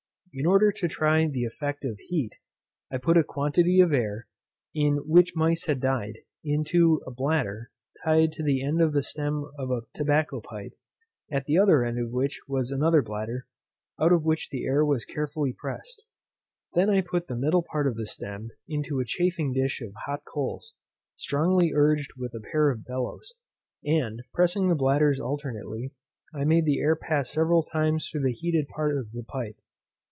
[0.33, 2.37] In order to try the effect of heat,
[2.89, 4.27] I put a quantity of air,
[4.73, 7.69] in which mice had died, into a bladder,
[8.05, 10.71] tied to the end of the stem of a tobacco pipe,
[11.29, 13.45] at the other end of which was another bladder,
[13.99, 16.05] out of which the air was carefully pressed.
[16.73, 20.21] I then put the middle part of the stem into a chafing dish of hot
[20.23, 20.73] coals,
[21.17, 23.33] strongly urged with a pair of bellows;
[23.83, 25.91] and, pressing the bladders alternately,
[26.33, 29.57] I made the air pass several times through the heated part of the pipe.